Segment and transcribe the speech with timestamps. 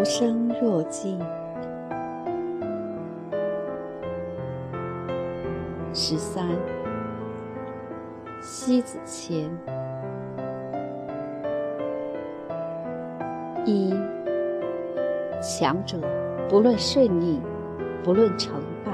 [0.00, 1.20] 无声若静。
[5.92, 6.46] 十三，
[8.40, 9.50] 西子谦。
[13.66, 13.94] 一，
[15.42, 15.98] 强者
[16.48, 17.38] 不论顺逆，
[18.02, 18.92] 不论成败，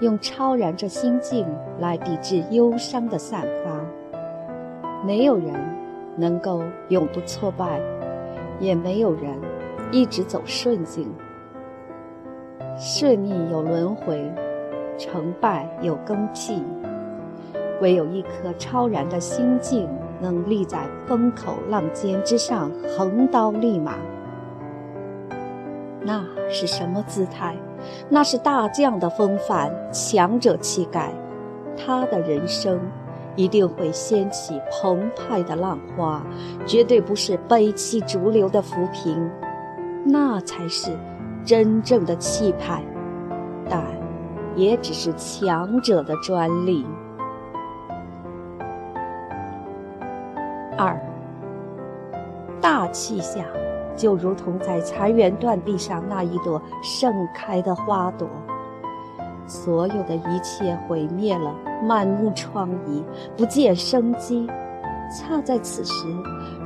[0.00, 1.46] 用超然这心境
[1.78, 4.98] 来抵制忧伤的散发。
[5.06, 5.54] 没有人
[6.16, 7.80] 能够永不挫败，
[8.58, 9.38] 也没有人
[9.90, 11.12] 一直走顺境。
[12.78, 14.32] 顺逆有轮回。
[14.96, 16.62] 成败有更替，
[17.80, 19.88] 唯有一颗超然的心境，
[20.20, 23.96] 能立在风口浪尖之上，横刀立马。
[26.00, 27.56] 那是什么姿态？
[28.08, 31.12] 那是大将的风范，强者气概。
[31.76, 32.80] 他的人生
[33.34, 36.24] 一定会掀起澎湃的浪花，
[36.64, 39.28] 绝对不是悲泣逐流的浮萍。
[40.04, 40.96] 那才是
[41.44, 42.82] 真正的气派。
[43.68, 43.82] 但。
[44.56, 46.86] 也只是强者的专利。
[50.78, 50.96] 二，
[52.60, 53.44] 大气下，
[53.96, 58.28] 就如同在残垣断壁上那一朵盛开的花朵，
[59.44, 63.02] 所有的一切毁灭了，满目疮痍，
[63.36, 64.48] 不见生机。
[65.10, 66.06] 恰在此时，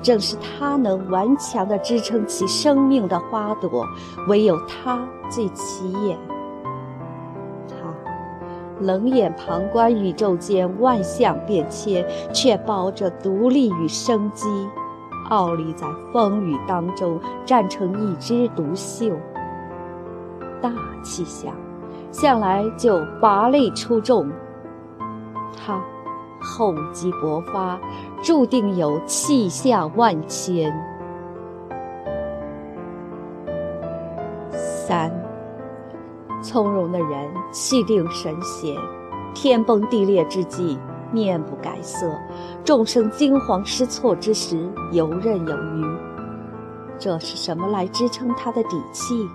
[0.03, 3.85] 正是它能顽强地支撑起生命的花朵，
[4.27, 6.19] 唯有它最起眼。
[7.69, 7.77] 它
[8.81, 14.47] 冷眼旁观宇宙间万象变迁，却抱着独立与生机，
[15.31, 19.11] 傲立在风雨当中，站成一枝独秀。
[20.61, 20.73] 大
[21.03, 21.53] 气象，
[22.11, 24.29] 向来就拔类出众。
[25.57, 25.81] 它
[26.41, 27.79] 厚积薄发，
[28.23, 30.73] 注定有气象万千。
[34.51, 35.11] 三。
[36.41, 38.77] 从容的人，气定神闲；
[39.35, 40.79] 天崩地裂之际，
[41.13, 42.07] 面不改色；
[42.65, 45.99] 众生惊慌失措之时，游刃有余。
[46.97, 49.29] 这是什么来支撑他的底气？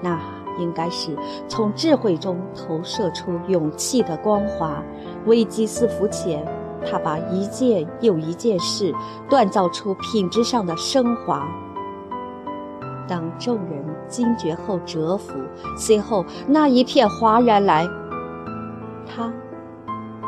[0.00, 0.18] 那
[0.58, 4.82] 应该是从智慧中投射出勇气的光华。
[5.26, 6.44] 危机四伏前，
[6.84, 8.94] 他把一件又一件事
[9.28, 11.46] 锻造出品质上的升华。
[13.06, 15.32] 当众人惊觉后折服，
[15.76, 17.88] 随后那一片哗然来，
[19.06, 19.32] 他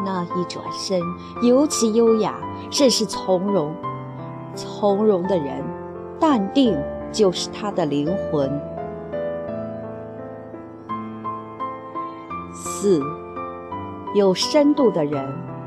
[0.05, 0.99] 那一转身
[1.43, 2.35] 尤其优雅，
[2.71, 3.75] 甚是从容。
[4.55, 5.63] 从容的人，
[6.19, 6.77] 淡定
[7.13, 8.51] 就是他的灵魂。
[12.83, 13.03] 四，
[14.15, 15.23] 有深度的人，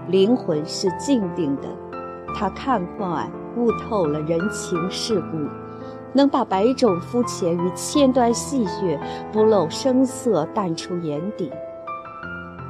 [0.07, 1.69] 灵魂是静定的，
[2.33, 5.37] 他看惯悟透了人情世故。
[6.11, 8.97] 能把百种肤浅与千端戏谑
[9.31, 11.51] 不露声色淡出眼底，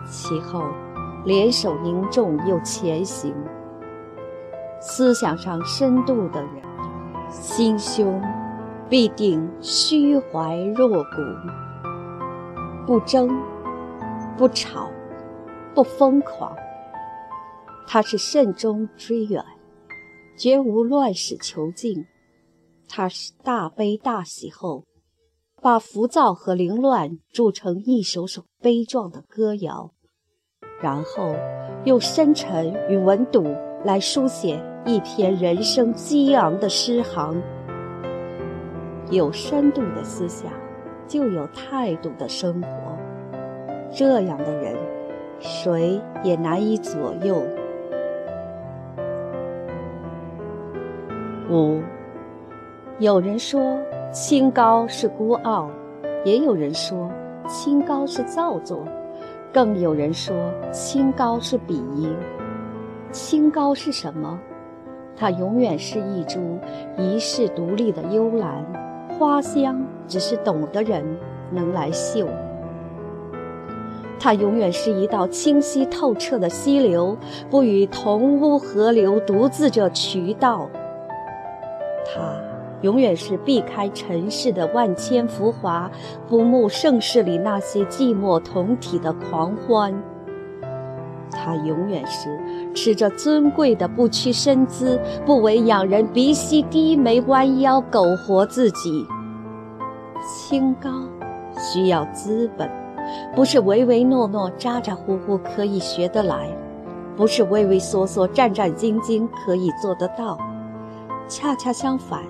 [0.06, 0.62] 其后
[1.24, 3.34] 联手凝重又前行。
[4.82, 6.52] 思想上深度的人，
[7.30, 8.22] 心胸
[8.90, 11.22] 必定虚怀若谷，
[12.86, 13.30] 不争，
[14.36, 14.90] 不吵，
[15.76, 16.56] 不疯狂。
[17.88, 19.44] 他是慎终追远，
[20.38, 22.06] 绝无乱世囚禁。
[22.90, 24.86] 他是大悲大喜后，
[25.62, 29.92] 把浮躁和凌乱铸成一首首悲壮的歌谣，
[30.82, 31.36] 然后
[31.86, 33.44] 用深沉与稳笃
[33.86, 37.40] 来书写一篇人生激昂的诗行。
[39.12, 40.52] 有深度的思想，
[41.08, 42.98] 就有态度的生活。
[43.96, 44.76] 这样的人，
[45.40, 47.42] 谁也难以左右。
[51.50, 51.80] 五。
[53.00, 53.78] 有人说
[54.12, 55.70] 清高是孤傲，
[56.24, 57.12] 也有人说
[57.48, 58.84] 清高是造作，
[59.52, 60.36] 更有人说
[60.72, 62.08] 清高是鄙夷。
[63.12, 64.40] 清高是什么？
[65.16, 66.40] 它永远是一株
[66.98, 68.64] 一世独立的幽兰，
[69.18, 71.04] 花香只是懂的人
[71.52, 72.28] 能来嗅。
[74.24, 77.18] 它永远是一道清晰透彻的溪流，
[77.50, 80.70] 不与同污河流独自这渠道。
[82.06, 82.42] 它。
[82.82, 85.90] 永远是避开尘世的万千浮华，
[86.28, 89.94] 不慕盛世里那些寂寞同体的狂欢。
[91.32, 92.38] 他永远是
[92.76, 99.06] 持着尊贵的不屈身姿，不为仰人鼻息低眉弯腰苟活自己。
[100.28, 100.90] 清高
[101.58, 102.70] 需要资本，
[103.36, 106.48] 不是唯唯诺诺咋咋呼呼可以学得来，
[107.16, 110.38] 不是畏畏缩缩战战兢兢可以做得到。
[111.28, 112.22] 恰恰相反。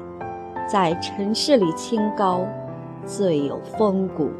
[0.66, 2.40] 在尘世里清高，
[3.06, 4.32] 最有风骨。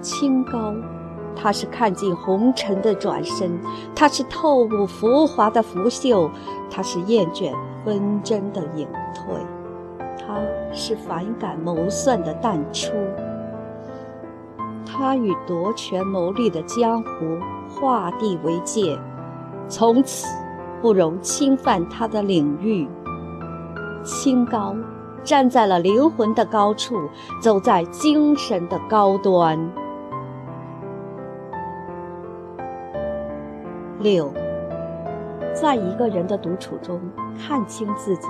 [0.00, 0.72] 清高，
[1.34, 3.50] 它是看尽红尘的转身，
[3.96, 6.30] 它是透悟浮华的拂袖，
[6.70, 7.52] 它是厌倦
[7.84, 9.34] 纷争的隐退，
[10.24, 10.38] 它
[10.72, 12.92] 是反感谋算的淡出。
[14.86, 17.38] 他与夺权谋利的江湖
[17.68, 18.98] 划地为界，
[19.68, 20.26] 从此
[20.80, 22.88] 不容侵犯他的领域。
[24.04, 24.76] 清高，
[25.22, 27.08] 站在了灵魂的高处，
[27.40, 29.58] 走在精神的高端。
[34.00, 34.30] 六，
[35.54, 37.00] 在一个人的独处中
[37.38, 38.28] 看清自己，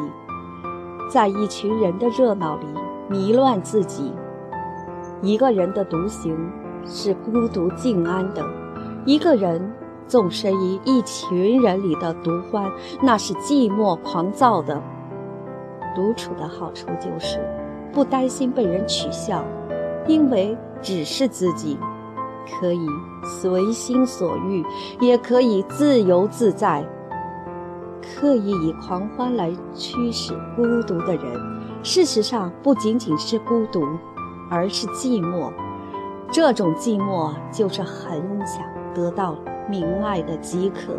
[1.10, 2.66] 在一群人的热闹里
[3.08, 4.14] 迷乱自己。
[5.24, 6.36] 一个人的独行
[6.84, 8.44] 是孤独静安的，
[9.06, 9.72] 一个人
[10.06, 14.80] 纵身于一群人里的独欢，那是寂寞狂躁的。
[15.96, 17.40] 独处的好处就是
[17.90, 19.42] 不担心被人取笑，
[20.06, 21.78] 因为只是自己。
[22.60, 22.86] 可以
[23.24, 24.62] 随心所欲，
[25.00, 26.84] 也可以自由自在。
[28.02, 31.40] 刻意以狂欢来驱使孤独的人，
[31.82, 33.82] 事实上不仅仅是孤独，
[34.54, 35.50] 而是寂寞。
[36.30, 38.64] 这种寂寞就是很想
[38.94, 39.36] 得到
[39.68, 40.92] 明爱的饥渴，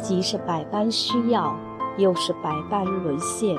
[0.00, 1.56] 既是百般需要，
[1.96, 3.56] 又是百般沦陷，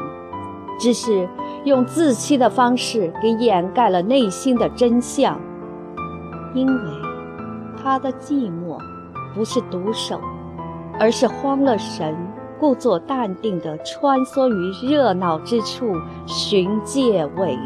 [0.80, 1.28] 只是
[1.66, 5.38] 用自欺的方式给掩盖了内心的真相。
[6.54, 6.92] 因为
[7.82, 8.78] 他的寂寞
[9.36, 10.20] 不是独守，
[11.00, 12.16] 而是慌了神，
[12.60, 15.94] 故作淡定地穿梭于热闹之处，
[16.26, 17.58] 寻借位。